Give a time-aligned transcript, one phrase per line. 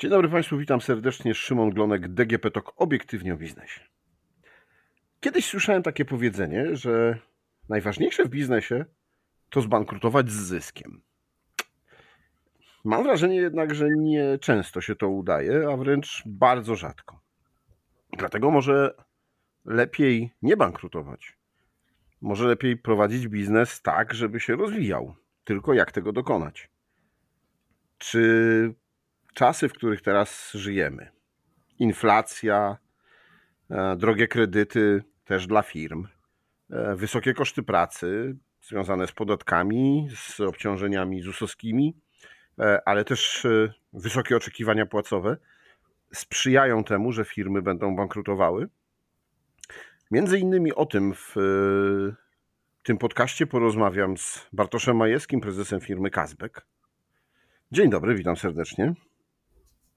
[0.00, 1.34] Dzień dobry Państwu, witam serdecznie.
[1.34, 3.80] Szymon Glonek, DGP TOK, obiektywnie o biznesie.
[5.20, 7.18] Kiedyś słyszałem takie powiedzenie, że
[7.68, 8.84] najważniejsze w biznesie
[9.50, 11.02] to zbankrutować z zyskiem.
[12.84, 17.20] Mam wrażenie jednak, że nie często się to udaje, a wręcz bardzo rzadko.
[18.18, 18.94] Dlatego może
[19.64, 21.38] lepiej nie bankrutować.
[22.20, 25.14] Może lepiej prowadzić biznes tak, żeby się rozwijał.
[25.44, 26.70] Tylko jak tego dokonać?
[27.98, 28.74] Czy
[29.36, 31.10] czasy, w których teraz żyjemy,
[31.78, 32.76] inflacja,
[33.70, 36.06] e, drogie kredyty też dla firm,
[36.70, 41.96] e, wysokie koszty pracy związane z podatkami, z obciążeniami ZUS-owskimi,
[42.58, 43.46] e, ale też
[43.92, 45.36] wysokie oczekiwania płacowe
[46.12, 48.68] sprzyjają temu, że firmy będą bankrutowały.
[50.10, 51.34] Między innymi o tym w
[52.82, 56.66] tym podcaście porozmawiam z Bartoszem Majewskim, prezesem firmy Kazbek.
[57.72, 58.94] Dzień dobry, witam serdecznie.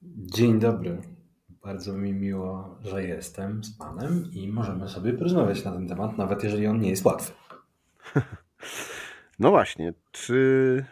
[0.02, 1.02] Dzień dobry.
[1.48, 6.44] Bardzo mi miło, że jestem z Panem i możemy sobie porozmawiać na ten temat, nawet
[6.44, 7.32] jeżeli on nie jest łatwy.
[9.38, 10.84] No właśnie, czy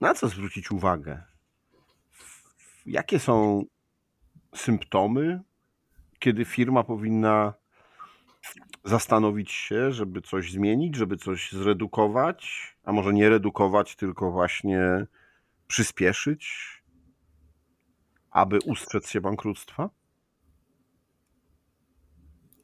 [0.00, 1.22] na co zwrócić uwagę?
[2.86, 3.64] Jakie są
[4.54, 5.40] symptomy,
[6.18, 7.54] kiedy firma powinna
[8.84, 15.06] zastanowić się, żeby coś zmienić, żeby coś zredukować, a może nie redukować, tylko właśnie
[15.66, 16.73] przyspieszyć?
[18.34, 19.90] Aby ustrzec się bankructwa?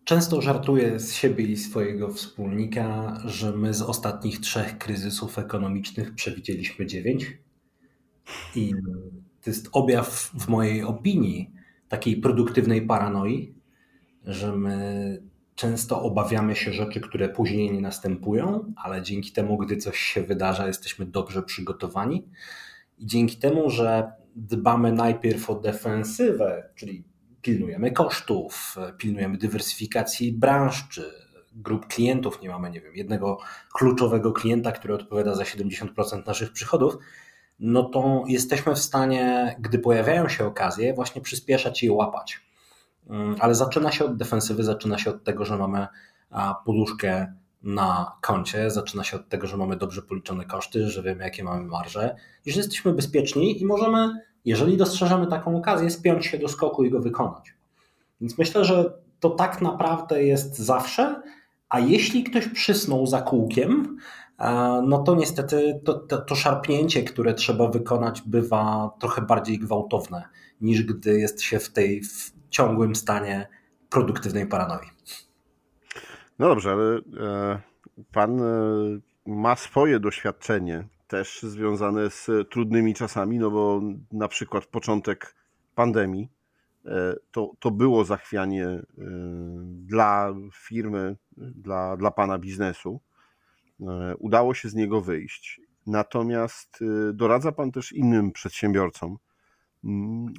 [0.05, 6.87] Często żartuję z siebie i swojego wspólnika, że my z ostatnich trzech kryzysów ekonomicznych przewidzieliśmy
[6.87, 7.39] dziewięć.
[8.57, 8.73] I
[9.43, 11.51] to jest objaw, w mojej opinii,
[11.89, 13.55] takiej produktywnej paranoi,
[14.25, 15.23] że my
[15.55, 20.67] często obawiamy się rzeczy, które później nie następują, ale dzięki temu, gdy coś się wydarza,
[20.67, 22.29] jesteśmy dobrze przygotowani.
[22.99, 27.05] I dzięki temu, że dbamy najpierw o defensywę, czyli
[27.43, 31.13] pilnujemy kosztów, pilnujemy dywersyfikacji branż czy
[31.53, 32.43] grup klientów.
[32.43, 33.39] Nie mamy, nie wiem, jednego
[33.75, 36.97] kluczowego klienta, który odpowiada za 70% naszych przychodów.
[37.59, 42.41] No to jesteśmy w stanie, gdy pojawiają się okazje, właśnie przyspieszać i łapać.
[43.11, 45.87] Mm, ale zaczyna się od defensywy, zaczyna się od tego, że mamy
[46.65, 48.71] poduszkę na koncie.
[48.71, 52.17] Zaczyna się od tego, że mamy dobrze policzone koszty, że wiemy, jakie mamy marże
[52.47, 54.11] i że jesteśmy bezpieczni i możemy,
[54.45, 57.55] jeżeli dostrzeżemy taką okazję, spiąć się do skoku i go wykonać.
[58.21, 61.23] Więc myślę, że to tak naprawdę jest zawsze,
[61.69, 63.97] a jeśli ktoś przysnął za kółkiem,
[64.39, 70.25] e, no to niestety to, to, to, szarpnięcie, które trzeba wykonać, bywa trochę bardziej gwałtowne
[70.61, 73.49] niż gdy jest się w tej w ciągłym stanie
[73.91, 74.87] produktywnej paranoi.
[76.41, 77.61] No dobrze, ale e,
[78.13, 78.45] pan e,
[79.27, 83.81] ma swoje doświadczenie też związane z trudnymi czasami, no bo
[84.13, 85.35] na przykład początek
[85.75, 86.29] pandemii
[86.87, 88.83] e, to, to było zachwianie
[89.65, 93.01] dla firmy, dla, dla pana biznesu.
[94.19, 95.61] Udało się z niego wyjść.
[95.87, 96.79] Natomiast
[97.13, 99.17] doradza pan też innym przedsiębiorcom
[99.85, 100.35] mm,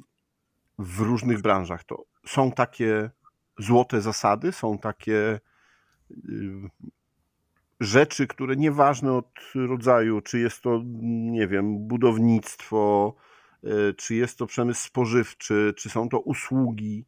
[0.78, 1.84] w różnych branżach.
[1.84, 3.10] To są takie
[3.58, 5.40] złote zasady, są takie
[7.80, 10.80] rzeczy, które nieważne od rodzaju, czy jest to,
[11.32, 13.14] nie wiem, budownictwo,
[13.64, 17.04] y, czy jest to przemysł spożywczy, czy są to usługi,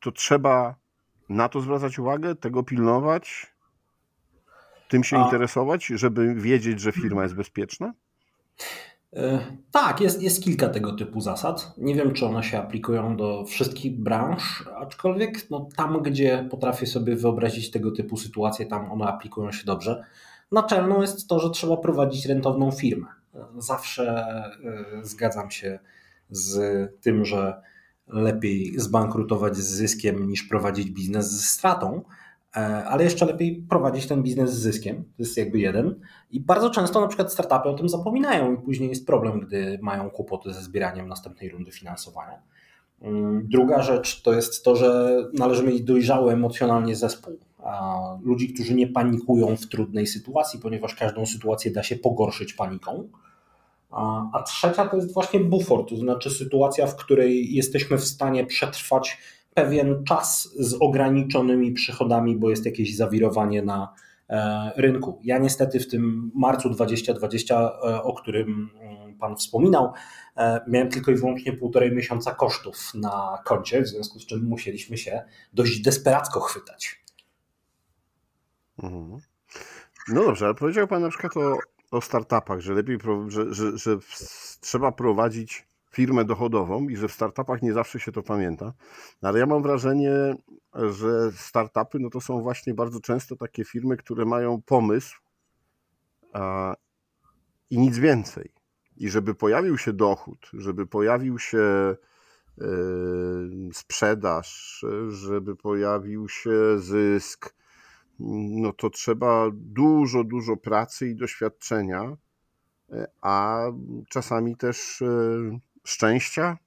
[0.00, 0.74] to trzeba
[1.28, 3.52] na to zwracać uwagę, tego pilnować,
[4.88, 5.24] tym się A...
[5.24, 7.92] interesować, żeby wiedzieć, że firma jest bezpieczna?
[9.16, 9.38] E,
[9.70, 11.74] tak, jest, jest kilka tego typu zasad.
[11.78, 17.16] Nie wiem, czy one się aplikują do wszystkich branż, aczkolwiek no, tam, gdzie potrafię sobie
[17.16, 20.04] wyobrazić tego typu sytuacje, tam one aplikują się dobrze.
[20.52, 23.06] Naczelną jest to, że trzeba prowadzić rentowną firmę.
[23.58, 24.24] Zawsze
[24.64, 25.78] e, zgadzam się
[26.30, 26.60] z
[27.00, 27.62] tym, że
[28.06, 32.02] lepiej zbankrutować z zyskiem niż prowadzić biznes ze stratą.
[32.56, 35.04] E, ale jeszcze lepiej prowadzić ten biznes z zyskiem.
[35.04, 36.00] To jest jakby jeden.
[36.30, 40.10] I bardzo często na przykład startupy o tym zapominają i później jest problem, gdy mają
[40.10, 42.42] kłopoty ze zbieraniem następnej rundy finansowania.
[43.02, 47.38] Mm, druga rzecz to jest to, że należy mieć dojrzały emocjonalnie zespół.
[48.22, 53.08] Ludzi, którzy nie panikują w trudnej sytuacji, ponieważ każdą sytuację da się pogorszyć paniką.
[54.32, 59.18] A trzecia to jest właśnie bufor, to znaczy sytuacja, w której jesteśmy w stanie przetrwać
[59.54, 63.94] pewien czas z ograniczonymi przychodami, bo jest jakieś zawirowanie na
[64.28, 65.20] e, rynku.
[65.24, 69.92] Ja niestety w tym marcu 2020, e, o którym mm, Pan wspominał,
[70.36, 74.98] e, miałem tylko i wyłącznie półtorej miesiąca kosztów na koncie, w związku z czym musieliśmy
[74.98, 75.22] się
[75.52, 77.02] dość desperacko chwytać.
[78.82, 79.20] Mhm.
[80.08, 81.58] No dobrze, ale powiedział Pan na przykład o,
[81.90, 83.98] o startupach, że lepiej, że, że, że
[84.60, 88.72] trzeba prowadzić firmę dochodową i że w startupach nie zawsze się to pamięta.
[89.22, 90.12] Ale ja mam wrażenie,
[90.74, 95.20] że startupy no to są właśnie bardzo często takie firmy, które mają pomysł
[96.32, 96.74] a,
[97.70, 98.52] i nic więcej.
[98.96, 102.64] I żeby pojawił się dochód, żeby pojawił się y,
[103.72, 107.54] sprzedaż, żeby pojawił się zysk,
[108.50, 112.16] no to trzeba dużo, dużo pracy i doświadczenia,
[113.20, 113.64] a
[114.08, 116.58] czasami też y, szczęścia,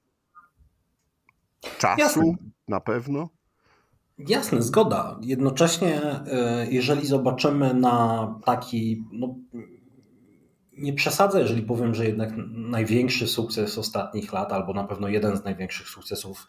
[1.78, 2.36] czasu Jasne.
[2.68, 3.28] na pewno.
[4.18, 5.18] Jasne, zgoda.
[5.22, 9.34] Jednocześnie, y, jeżeli zobaczymy na taki, no,
[10.72, 15.44] nie przesadzę, jeżeli powiem, że jednak największy sukces ostatnich lat, albo na pewno jeden z
[15.44, 16.46] największych sukcesów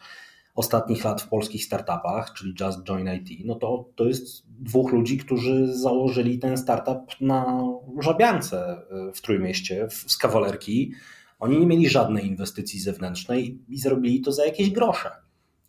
[0.54, 5.18] ostatnich lat w polskich startupach, czyli Just Join IT, no to to jest dwóch ludzi,
[5.18, 7.60] którzy założyli ten startup na
[8.00, 10.92] żabiance y, w Trójmieście, z kawalerki.
[11.38, 15.10] Oni nie mieli żadnej inwestycji zewnętrznej i zrobili to za jakieś grosze.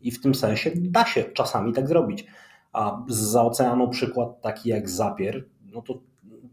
[0.02, 2.26] I w tym sensie da się czasami tak zrobić.
[2.74, 6.02] A za oceanu przykład taki jak Zapier, no to,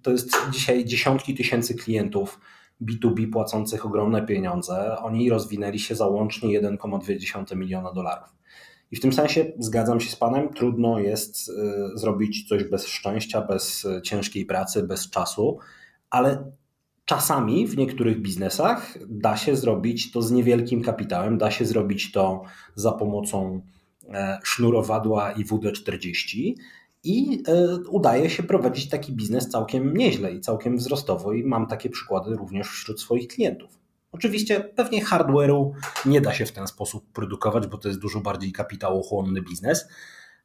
[0.03, 2.41] to jest dzisiaj dziesiątki tysięcy klientów
[2.83, 4.97] B2B płacących ogromne pieniądze.
[4.99, 8.29] Oni rozwinęli się za łącznie 1,2 miliona dolarów.
[8.91, 11.53] I w tym sensie zgadzam się z Panem, trudno jest y,
[11.95, 15.59] zrobić coś bez szczęścia, bez ciężkiej pracy, bez czasu,
[16.11, 16.53] ale
[17.07, 22.43] czasami w niektórych biznesach da się zrobić to z niewielkim kapitałem, da się zrobić to
[22.75, 23.61] za pomocą
[24.09, 26.55] e, sznurowadła i WD-40
[27.05, 31.91] i e, udaje się prowadzić taki biznes całkiem nieźle i całkiem wzrostowo i mam takie
[31.91, 33.79] przykłady również wśród swoich klientów.
[34.13, 35.71] Oczywiście pewnie hardware'u
[36.07, 39.89] nie da się w ten sposób produkować, bo to jest dużo bardziej kapitałochłonny biznes.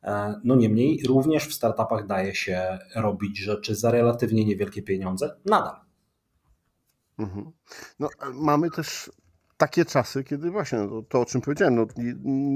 [0.03, 5.90] E, no niemniej również w startupach daje się robić rzeczy za relatywnie niewielkie pieniądze nadal.
[7.19, 7.51] Mhm.
[7.99, 9.11] No, mamy też
[9.57, 11.85] takie czasy, kiedy właśnie no, to, o czym powiedziałem, no,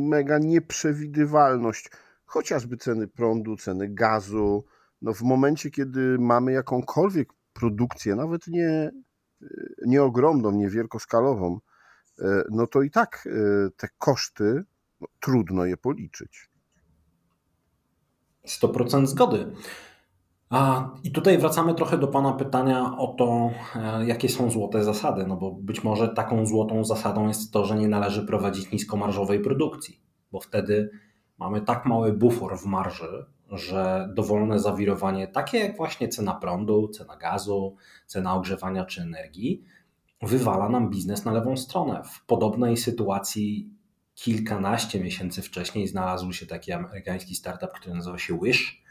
[0.10, 1.90] mega nieprzewidywalność
[2.26, 4.66] chociażby ceny prądu, ceny gazu.
[5.02, 8.92] No w momencie, kiedy mamy jakąkolwiek produkcję, nawet nie,
[9.86, 11.60] nie ogromną, nie wielkoskalową,
[12.20, 14.64] e, no to i tak e, te koszty
[15.02, 16.50] no, trudno je policzyć.
[18.46, 19.52] 100% zgody.
[20.50, 25.28] A, I tutaj wracamy trochę do Pana pytania o to, e, jakie są złote zasady.
[25.28, 30.02] No bo być może taką złotą zasadą jest to, że nie należy prowadzić niskomarżowej produkcji,
[30.32, 30.90] bo wtedy
[31.38, 37.18] mamy tak mały bufor w marży, że dowolne zawirowanie, takie jak właśnie cena prądu, cena
[37.18, 37.76] gazu,
[38.06, 39.64] cena ogrzewania czy energii,
[40.22, 42.02] wywala nam biznes na lewą stronę.
[42.04, 43.70] W podobnej sytuacji
[44.16, 48.85] kilkanaście miesięcy wcześniej znalazł się taki amerykański startup, który nazywa się Wish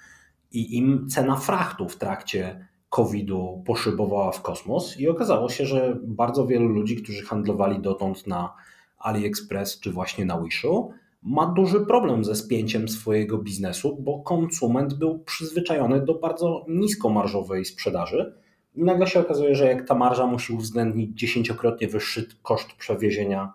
[0.54, 6.46] i im cena frachtu w trakcie COVID-u poszybowała w kosmos i okazało się, że bardzo
[6.46, 8.54] wielu ludzi, którzy handlowali dotąd na
[8.98, 10.90] AliExpress czy właśnie na Wishu,
[11.22, 18.34] ma duży problem ze spięciem swojego biznesu, bo konsument był przyzwyczajony do bardzo niskomarżowej sprzedaży.
[18.74, 23.52] I nagle się okazuje, że jak ta marża musi uwzględnić dziesięciokrotnie wyższy koszt przewiezienia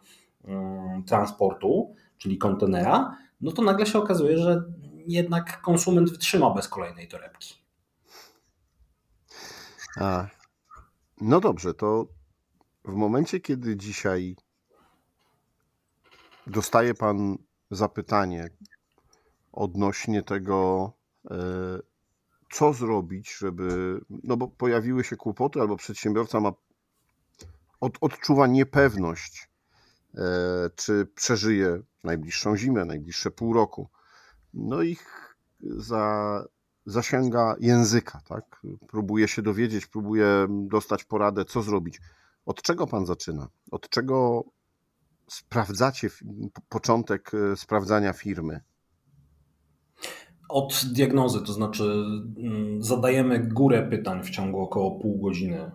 [0.48, 4.63] um, transportu, czyli kontenera, no to nagle się okazuje, że
[5.09, 7.56] jednak konsument wytrzyma bez kolejnej torebki.
[9.97, 10.28] A,
[11.21, 12.07] no dobrze, to
[12.85, 14.35] w momencie, kiedy dzisiaj
[16.47, 17.37] dostaje Pan
[17.71, 18.49] zapytanie
[19.51, 20.92] odnośnie tego,
[21.31, 21.35] e,
[22.51, 23.99] co zrobić, żeby.
[24.09, 26.51] No bo pojawiły się kłopoty, albo przedsiębiorca ma
[27.81, 29.49] od, odczuwa niepewność,
[30.16, 30.21] e,
[30.75, 33.89] czy przeżyje najbliższą zimę, najbliższe pół roku.
[34.53, 34.97] No i
[35.61, 36.44] za,
[36.85, 38.61] zasięga języka, tak?
[38.87, 41.99] Próbuje się dowiedzieć, próbuje dostać poradę, co zrobić.
[42.45, 43.47] Od czego pan zaczyna?
[43.71, 44.44] Od czego
[45.27, 46.09] sprawdzacie
[46.69, 48.61] początek e, sprawdzania firmy?
[50.49, 55.71] Od diagnozy, to znaczy mm, zadajemy górę pytań w ciągu około pół godziny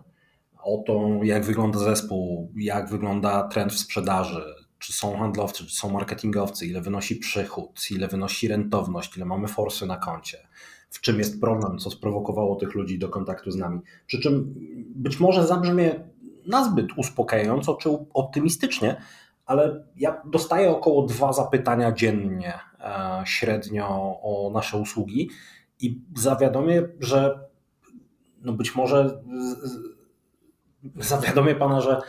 [0.65, 5.89] o to, jak wygląda zespół, jak wygląda trend w sprzedaży, czy są handlowcy, czy są
[5.89, 10.47] marketingowcy, ile wynosi przychód, ile wynosi rentowność, ile mamy forsy na koncie,
[10.89, 13.81] w czym jest problem, co sprowokowało tych ludzi do kontaktu z nami.
[14.07, 14.53] Przy czym
[14.95, 16.09] być może zabrzmie
[16.47, 19.01] nazbyt uspokajająco czy optymistycznie,
[19.45, 23.87] ale ja dostaję około dwa zapytania dziennie e, średnio
[24.21, 25.29] o nasze usługi
[25.79, 27.39] i zawiadomię, że
[28.41, 29.21] no być może
[30.95, 32.01] zawiadomię pana, że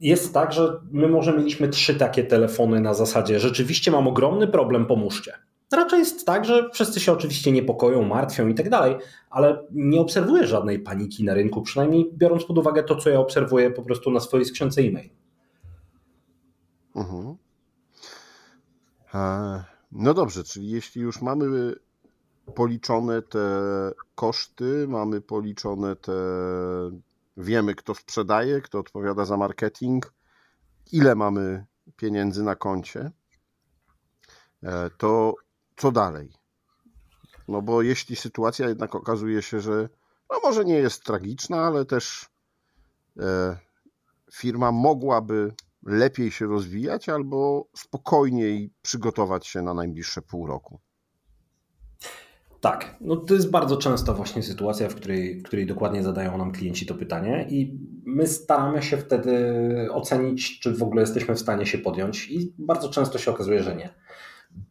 [0.00, 4.86] jest tak, że my może mieliśmy trzy takie telefony na zasadzie rzeczywiście mam ogromny problem,
[4.86, 5.32] pomóżcie.
[5.72, 8.96] Raczej jest tak, że wszyscy się oczywiście niepokoją, martwią i tak dalej,
[9.30, 13.70] ale nie obserwuję żadnej paniki na rynku, przynajmniej biorąc pod uwagę to, co ja obserwuję
[13.70, 15.10] po prostu na swojej skrzynce e-mail.
[16.96, 17.36] Mhm.
[19.92, 21.74] No dobrze, czyli jeśli już mamy
[22.54, 23.48] policzone te
[24.14, 26.12] koszty, mamy policzone te.
[27.38, 30.12] Wiemy, kto sprzedaje, kto odpowiada za marketing,
[30.92, 31.66] ile mamy
[31.96, 33.10] pieniędzy na koncie,
[34.62, 35.34] e, to
[35.76, 36.32] co dalej?
[37.48, 39.88] No bo jeśli sytuacja jednak okazuje się, że
[40.30, 42.30] no może nie jest tragiczna, ale też
[43.20, 43.58] e,
[44.32, 50.80] firma mogłaby lepiej się rozwijać albo spokojniej przygotować się na najbliższe pół roku.
[52.60, 56.52] Tak, no to jest bardzo często właśnie sytuacja, w której, w której dokładnie zadają nam
[56.52, 59.56] klienci to pytanie i my staramy się wtedy
[59.92, 63.76] ocenić, czy w ogóle jesteśmy w stanie się podjąć i bardzo często się okazuje, że
[63.76, 63.94] nie.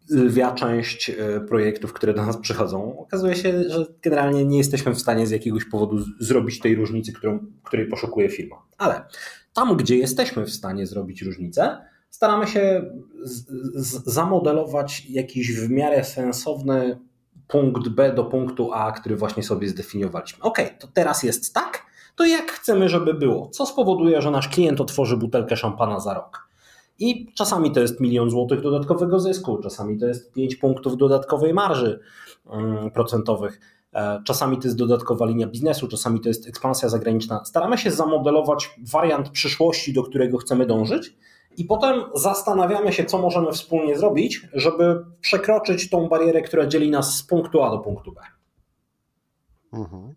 [0.10, 5.00] Lwia część e, projektów, które do nas przychodzą, okazuje się, że generalnie nie jesteśmy w
[5.00, 8.56] stanie z jakiegoś powodu zrobić tej różnicy, którą, której poszukuje firma.
[8.78, 9.02] Ale
[9.54, 11.78] tam, gdzie jesteśmy w stanie zrobić różnicę,
[12.10, 12.92] staramy się
[13.24, 17.07] z, z, zamodelować jakiś w miarę sensowny
[17.48, 20.44] punkt B do punktu A, który właśnie sobie zdefiniowaliśmy.
[20.44, 21.86] Ok, to teraz jest tak,
[22.16, 23.50] to jak chcemy, żeby było?
[23.50, 26.48] Co spowoduje, że nasz klient otworzy butelkę szampana za rok?
[27.00, 32.00] I czasami to jest milion złotych dodatkowego zysku, czasami to jest 5 punktów dodatkowej marży
[32.50, 33.60] mm, procentowych,
[33.94, 37.46] e, czasami to jest dodatkowa linia biznesu, czasami to jest ekspansja zagraniczna.
[37.46, 41.18] Staramy się zamodelować wariant przyszłości, do którego chcemy dążyć
[41.58, 47.18] i potem zastanawiamy się, co możemy wspólnie zrobić, żeby przekroczyć tą barierę, która dzieli nas
[47.18, 48.22] z punktu A do punktu B.
[49.74, 50.16] Mhm.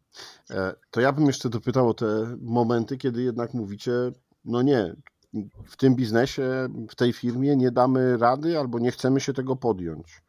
[0.50, 3.92] E, to ja bym jeszcze dopytał o te momenty, kiedy jednak mówicie,
[4.44, 4.94] no nie,
[5.64, 10.23] w tym biznesie, w tej firmie nie damy rady albo nie chcemy się tego podjąć.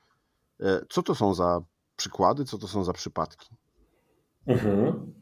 [0.60, 1.62] E, co to są za
[1.96, 3.56] przykłady, co to są za przypadki?
[4.48, 5.13] Mhm.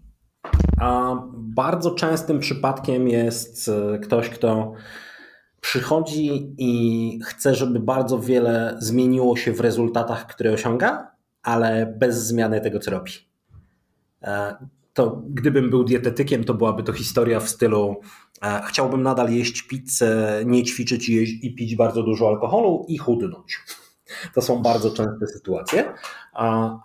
[0.82, 4.74] A bardzo częstym przypadkiem jest e, ktoś, kto
[5.62, 11.12] przychodzi i chce, żeby bardzo wiele zmieniło się w rezultatach, które osiąga,
[11.44, 13.12] ale bez zmiany tego, co robi.
[14.22, 14.56] E,
[14.94, 17.96] to gdybym był dietetykiem, to byłaby to historia w stylu
[18.42, 23.60] e, chciałbym nadal jeść pizzę, nie ćwiczyć i, i pić bardzo dużo alkoholu i chudnąć.
[24.36, 25.94] To są bardzo częste sytuacje.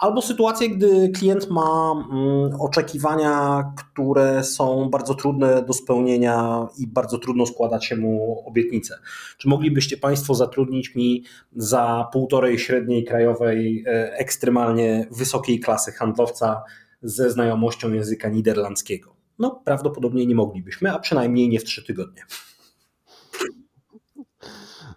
[0.01, 7.19] Albo sytuacje, gdy klient ma mm, oczekiwania, które są bardzo trudne do spełnienia i bardzo
[7.19, 8.99] trudno składać się mu obietnice.
[9.39, 11.25] Czy moglibyście Państwo zatrudnić mi
[11.57, 16.63] za półtorej średniej krajowej e, ekstremalnie wysokiej klasy handlowca
[17.03, 19.15] ze znajomością języka niderlandzkiego?
[19.39, 22.23] No, prawdopodobnie nie moglibyśmy, a przynajmniej nie w trzy tygodnie.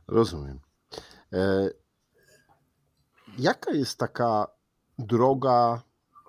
[0.07, 0.59] Rozumiem.
[1.33, 1.69] E,
[3.37, 4.47] Jaka jest taka
[4.99, 5.81] droga,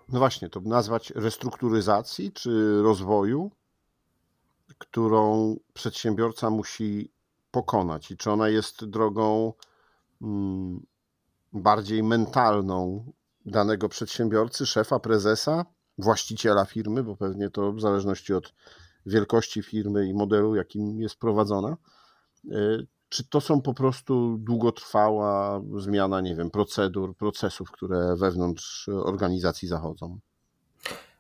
[0.09, 3.51] no właśnie, to nazwać restrukturyzacji czy rozwoju,
[4.79, 7.13] którą przedsiębiorca musi
[7.51, 8.11] pokonać?
[8.11, 9.53] I czy ona jest drogą
[10.23, 10.87] mm,
[11.53, 13.05] bardziej mentalną
[13.47, 15.65] danego przedsiębiorcy, szefa, prezesa,
[15.99, 18.55] właściciela firmy, bo pewnie to w zależności od
[19.07, 21.77] wielkości firmy i modelu, jakim jest prowadzona,
[22.45, 29.69] y, czy to są po prostu długotrwała zmiana, nie wiem, procedur, procesów, które wewnątrz organizacji
[29.69, 30.19] zachodzą?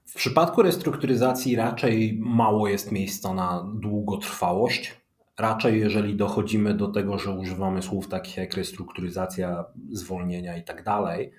[0.04, 5.00] W przypadku restrukturyzacji raczej mało jest miejsca na długotrwałość.
[5.38, 11.32] Raczej, jeżeli dochodzimy do tego, że używamy słów takich jak restrukturyzacja, zwolnienia i tak dalej,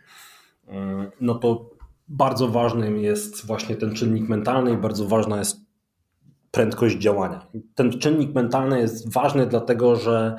[0.67, 1.69] mm, no to
[2.07, 5.68] bardzo ważnym jest właśnie ten czynnik mentalny i bardzo ważna jest
[6.51, 7.47] prędkość działania.
[7.75, 10.35] Ten czynnik mentalny jest ważny, dlatego że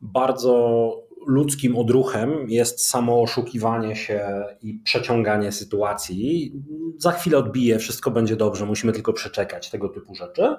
[0.00, 6.52] bardzo ludzkim odruchem jest samo oszukiwanie się i przeciąganie sytuacji.
[6.98, 10.54] Za chwilę odbije, wszystko będzie dobrze, musimy tylko przeczekać tego typu rzeczy.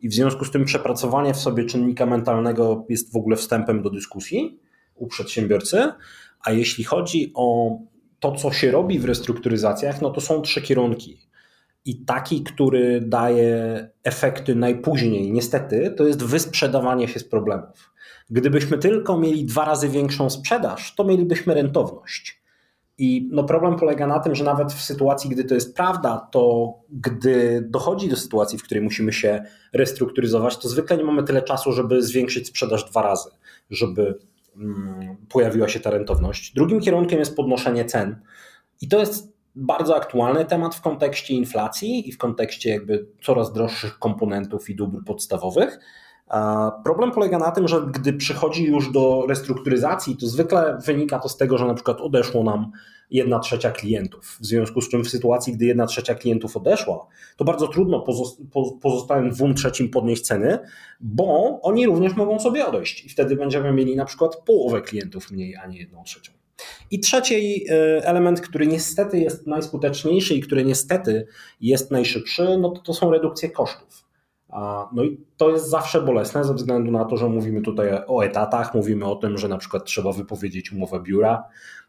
[0.00, 3.90] I w związku z tym przepracowanie w sobie czynnika mentalnego jest w ogóle wstępem do
[3.90, 4.60] dyskusji
[4.94, 5.92] u przedsiębiorcy.
[6.44, 7.78] A jeśli chodzi o
[8.20, 11.28] to, co się robi w restrukturyzacjach, no to są trzy kierunki.
[11.84, 17.94] I taki, który daje efekty najpóźniej, niestety, to jest wysprzedawanie się z problemów.
[18.30, 22.44] Gdybyśmy tylko mieli dwa razy większą sprzedaż, to mielibyśmy rentowność.
[22.98, 26.74] I no problem polega na tym, że nawet w sytuacji, gdy to jest prawda, to
[26.90, 31.72] gdy dochodzi do sytuacji, w której musimy się restrukturyzować, to zwykle nie mamy tyle czasu,
[31.72, 33.30] żeby zwiększyć sprzedaż dwa razy,
[33.70, 34.18] żeby
[34.56, 36.52] mm, pojawiła się ta rentowność.
[36.54, 38.20] Drugim kierunkiem jest podnoszenie cen.
[38.80, 43.98] I to jest bardzo aktualny temat w kontekście inflacji i w kontekście jakby coraz droższych
[43.98, 45.80] komponentów i dóbr podstawowych.
[46.84, 51.36] Problem polega na tym, że gdy przychodzi już do restrukturyzacji, to zwykle wynika to z
[51.36, 52.70] tego, że na przykład odeszło nam
[53.10, 54.38] jedna trzecia klientów.
[54.40, 57.06] W związku z czym w sytuacji, gdy jedna trzecia klientów odeszła,
[57.36, 58.04] to bardzo trudno
[58.82, 60.58] pozostałym dwóm trzecim podnieść ceny,
[61.00, 65.56] bo oni również mogą sobie odejść i wtedy będziemy mieli na przykład połowę klientów mniej,
[65.56, 66.32] a nie jedną trzecią.
[66.90, 71.26] I trzeci e, element, który niestety jest najskuteczniejszy i który niestety
[71.60, 74.04] jest najszybszy, no to, to są redukcje kosztów.
[74.92, 78.74] No i to jest zawsze bolesne ze względu na to, że mówimy tutaj o etatach,
[78.74, 81.44] mówimy o tym, że na przykład trzeba wypowiedzieć umowę biura.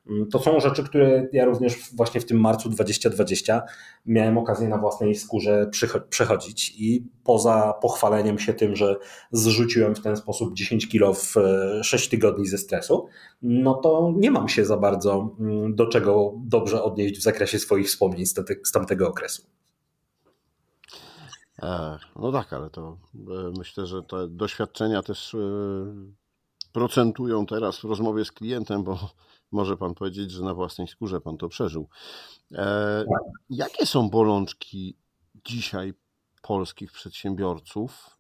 [0.09, 3.62] Mm, to są rzeczy, które ja również właśnie w tym marcu 2020
[4.05, 5.69] miałem okazję na własnej skórze
[6.09, 8.95] przechodzić i poza pochwaleniem się tym, że
[9.31, 11.33] zrzuciłem w ten sposób 10 kilo w
[11.81, 13.07] 6 e, tygodni ze stresu,
[13.41, 17.88] no to nie mam się za bardzo mm, do czego dobrze odnieść w zakresie swoich
[17.88, 18.25] wspomnień
[18.63, 19.43] z tamtego okresu.
[21.63, 25.35] E, no tak, ale to e, myślę, że te doświadczenia też
[26.71, 29.00] procentują teraz w rozmowie z klientem, bo
[29.55, 31.89] może pan powiedzieć, że na własnej skórze pan to przeżył.
[33.50, 34.97] Jakie są bolączki
[35.45, 35.93] dzisiaj
[36.41, 38.19] polskich przedsiębiorców?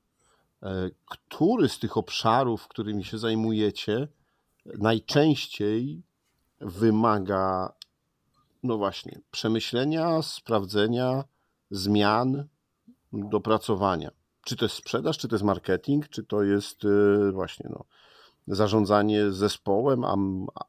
[1.05, 4.07] Który z tych obszarów, którymi się zajmujecie,
[4.65, 6.03] najczęściej
[6.59, 7.73] wymaga,
[8.63, 11.23] no właśnie, przemyślenia, sprawdzenia,
[11.71, 12.47] zmian,
[13.13, 14.11] dopracowania.
[14.45, 17.85] Czy to jest sprzedaż, czy to jest marketing, czy to jest y, właśnie no,
[18.47, 20.15] zarządzanie zespołem, a,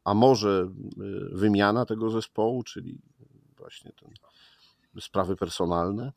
[0.05, 0.69] a może
[1.33, 2.99] y, wymiana tego zespołu, czyli
[3.59, 4.11] właśnie ten,
[5.01, 6.13] sprawy personalne?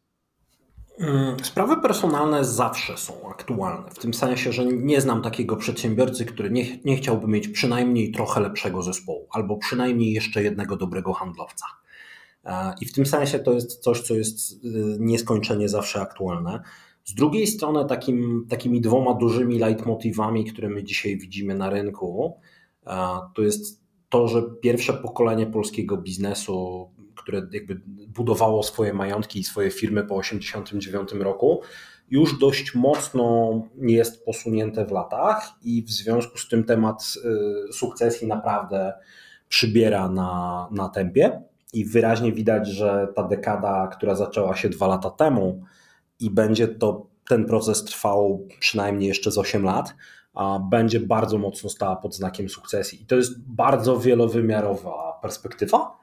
[0.99, 6.51] Mm, sprawy personalne zawsze są aktualne, w tym sensie, że nie znam takiego przedsiębiorcy, który
[6.51, 11.65] nie, nie chciałby mieć przynajmniej trochę lepszego zespołu, albo przynajmniej jeszcze jednego dobrego handlowca.
[12.81, 14.57] I w tym sensie to jest coś, co jest y,
[14.99, 16.63] nieskończenie zawsze aktualne.
[17.09, 22.37] Z drugiej strony, takim, takimi dwoma dużymi leitmotywami, które my dzisiaj widzimy na rynku,
[23.35, 29.71] to jest to, że pierwsze pokolenie polskiego biznesu, które jakby budowało swoje majątki i swoje
[29.71, 31.61] firmy po 1989 roku,
[32.09, 37.03] już dość mocno jest posunięte w latach i w związku z tym temat
[37.69, 38.93] y, sukcesji naprawdę
[39.47, 41.41] przybiera na, na tempie.
[41.73, 45.63] I wyraźnie widać, że ta dekada, która zaczęła się dwa lata temu
[46.19, 49.95] i będzie to ten proces trwał przynajmniej jeszcze z 8 lat,
[50.33, 53.01] a będzie bardzo mocno stała pod znakiem sukcesji.
[53.01, 55.99] I to jest bardzo wielowymiarowa perspektywa.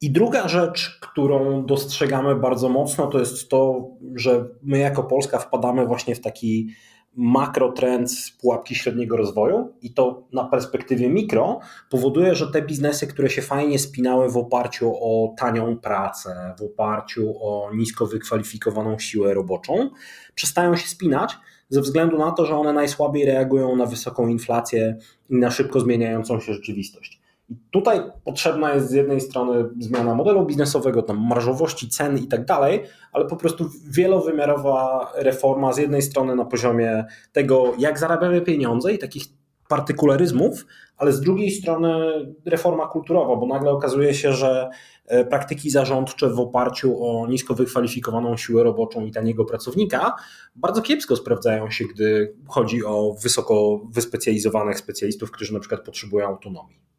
[0.00, 5.86] I druga rzecz, którą dostrzegamy bardzo mocno, to jest to, że my jako Polska wpadamy
[5.86, 6.68] właśnie w taki
[7.16, 13.30] makrotrend z pułapki średniego rozwoju i to na perspektywie mikro powoduje, że te biznesy, które
[13.30, 19.90] się fajnie spinały w oparciu o tanią pracę, w oparciu o nisko wykwalifikowaną siłę roboczą,
[20.34, 21.36] przestają się spinać
[21.68, 24.96] ze względu na to, że one najsłabiej reagują na wysoką inflację
[25.30, 27.21] i na szybko zmieniającą się rzeczywistość.
[27.70, 32.82] Tutaj potrzebna jest z jednej strony zmiana modelu biznesowego, tam marżowości, cen i tak dalej,
[33.12, 38.98] ale po prostu wielowymiarowa reforma z jednej strony na poziomie tego, jak zarabiamy pieniądze i
[38.98, 39.24] takich
[39.68, 41.98] partykularyzmów, ale z drugiej strony
[42.44, 44.70] reforma kulturowa, bo nagle okazuje się, że
[45.06, 50.14] e, praktyki zarządcze w oparciu o nisko wykwalifikowaną siłę roboczą i taniego pracownika
[50.56, 56.91] bardzo kiepsko sprawdzają się, gdy chodzi o wysoko wyspecjalizowanych specjalistów, którzy na przykład potrzebują autonomii.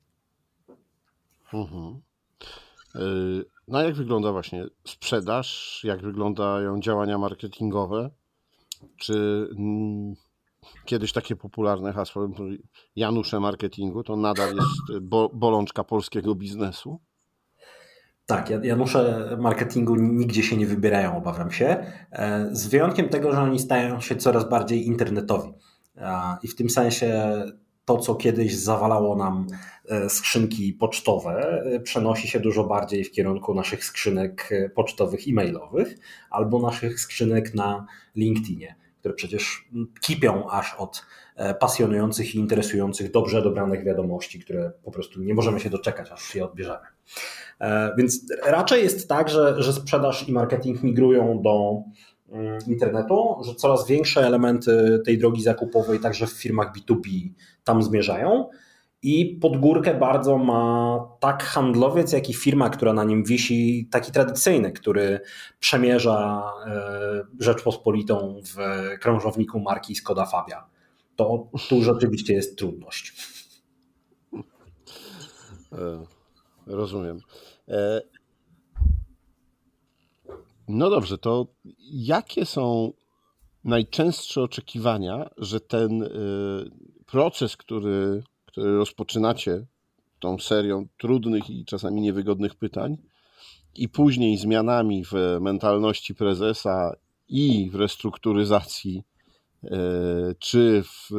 [1.53, 2.01] Mhm.
[2.95, 5.79] Y, no jak wygląda właśnie sprzedaż?
[5.83, 8.09] Jak wyglądają działania marketingowe?
[8.97, 10.13] Czy mm,
[10.85, 12.29] kiedyś takie popularne hasło
[12.95, 16.99] Janusze marketingu to nadal jest bo, bolączka polskiego biznesu?
[18.25, 21.85] Tak, Janusze marketingu nigdzie się nie wybierają, obawiam się.
[22.11, 25.53] E, z wyjątkiem tego, że oni stają się coraz bardziej internetowi.
[26.43, 27.43] I w tym sensie
[27.86, 29.48] to, co kiedyś zawalało nam
[29.89, 35.98] e, skrzynki pocztowe, e, przenosi się dużo bardziej w kierunku naszych skrzynek e, pocztowych e-mailowych
[36.30, 39.69] albo naszych skrzynek na LinkedInie, które przecież
[40.02, 41.06] kipią aż od
[41.60, 46.46] pasjonujących i interesujących, dobrze dobranych wiadomości, które po prostu nie możemy się doczekać, aż je
[46.46, 46.86] odbierzemy.
[47.98, 51.84] Więc raczej jest tak, że, że sprzedaż i marketing migrują do
[52.67, 57.29] internetu, że coraz większe elementy tej drogi zakupowej, także w firmach B2B,
[57.63, 58.49] tam zmierzają.
[59.01, 64.12] I pod górkę bardzo ma tak handlowiec, jak i firma, która na nim wisi, taki
[64.12, 65.19] tradycyjny, który
[65.59, 68.57] przemierza e, Rzeczpospolitą w
[68.99, 70.67] krążowniku marki Skoda Fabia.
[71.15, 73.13] To tu rzeczywiście jest trudność.
[75.71, 76.03] E,
[76.67, 77.19] rozumiem.
[80.67, 81.47] No dobrze, to
[81.91, 82.93] jakie są
[83.63, 86.10] najczęstsze oczekiwania, że ten
[87.06, 89.65] proces, który, który rozpoczynacie
[90.19, 92.97] tą serią trudnych i czasami niewygodnych pytań,
[93.76, 96.95] i później zmianami w mentalności prezesa
[97.28, 99.04] i w restrukturyzacji,
[99.63, 99.69] e,
[100.39, 101.15] czy w e,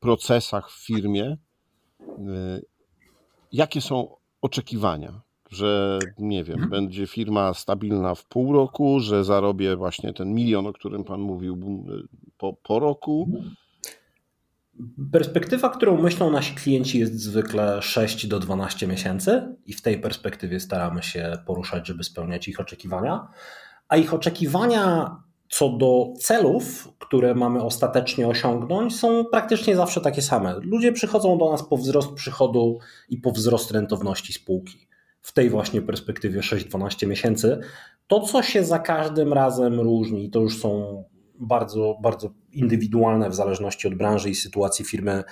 [0.00, 1.36] procesach w firmie,
[3.52, 5.22] jakie są oczekiwania?
[5.52, 6.70] Że nie wiem, mhm.
[6.70, 11.84] będzie firma stabilna w pół roku, że zarobię właśnie ten milion, o którym Pan mówił
[12.38, 13.28] po, po roku.
[15.12, 20.60] Perspektywa, którą myślą nasi klienci, jest zwykle 6 do 12 miesięcy, i w tej perspektywie
[20.60, 23.28] staramy się poruszać, żeby spełniać ich oczekiwania.
[23.88, 25.16] A ich oczekiwania
[25.52, 30.54] co do celów, które mamy ostatecznie osiągnąć, są praktycznie zawsze takie same.
[30.62, 34.91] Ludzie przychodzą do nas po wzrost przychodu i po wzrost rentowności spółki.
[35.22, 37.60] W tej właśnie perspektywie 6-12 miesięcy.
[38.06, 41.04] To, co się za każdym razem różni, to już są
[41.40, 45.24] bardzo, bardzo indywidualne w zależności od branży i sytuacji firmy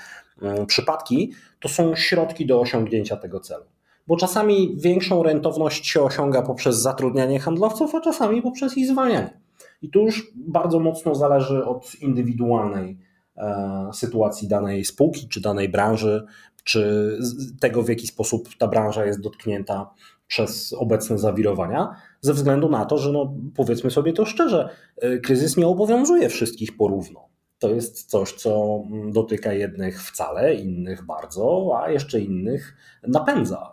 [0.43, 3.65] mm, przypadki, to są środki do osiągnięcia tego celu.
[4.07, 9.41] Bo czasami większą rentowność się osiąga poprzez zatrudnianie handlowców, a czasami poprzez ich zwalnianie.
[9.83, 12.99] I tu już bardzo mocno zależy od indywidualnej
[13.37, 16.27] e, sytuacji danej spółki, czy danej branży,
[16.71, 17.19] czy
[17.61, 19.91] tego, w jaki sposób ta branża jest dotknięta
[20.27, 24.69] przez obecne zawirowania, ze względu na to, że no, powiedzmy sobie to szczerze,
[25.05, 27.29] y, kryzys nie obowiązuje wszystkich porówno.
[27.59, 32.77] To jest coś, co mm, dotyka jednych wcale, innych bardzo, a jeszcze innych
[33.09, 33.73] napędza.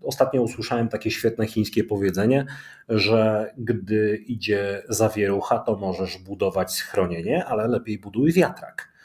[0.00, 2.46] Y, ostatnio usłyszałem takie świetne chińskie powiedzenie,
[2.88, 8.96] że gdy idzie zawierucha, to możesz budować schronienie, ale lepiej buduj wiatrak.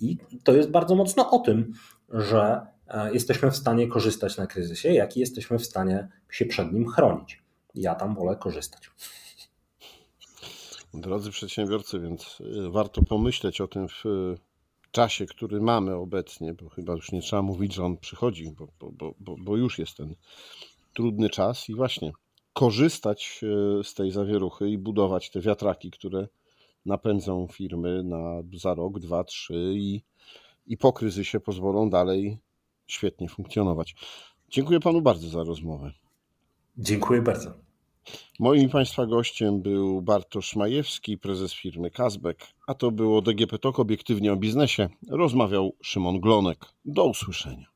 [0.00, 1.72] I to jest bardzo mocno o tym,
[2.08, 2.66] że e,
[3.12, 7.42] jesteśmy w stanie korzystać na kryzysie, jak i jesteśmy w stanie się przed nim chronić.
[7.74, 8.90] Ja tam wolę korzystać.
[10.94, 14.38] Drodzy przedsiębiorcy, więc y, warto pomyśleć o tym w y,
[14.90, 19.14] czasie, który mamy obecnie, bo chyba już nie trzeba mówić, że on przychodzi, bo, bo,
[19.20, 20.14] bo, bo już jest ten
[20.94, 22.12] trudny czas i właśnie
[22.52, 23.40] korzystać
[23.82, 26.28] z tej zawieruchy i budować te wiatraki, które
[26.86, 30.02] napędzą firmy na za rok, dwa, trzy i,
[30.66, 32.38] i po kryzysie pozwolą dalej
[32.88, 33.94] świetnie funkcjonować.
[34.50, 35.92] Dziękuję panu bardzo za rozmowę.
[36.78, 37.54] Dziękuję bardzo.
[38.38, 44.32] Moim Państwa gościem był Bartosz Majewski, prezes firmy Kazbek, a to było DGP Talk obiektywnie
[44.32, 44.88] o biznesie.
[45.10, 46.64] Rozmawiał Szymon Glonek.
[46.84, 47.66] Do usłyszenia.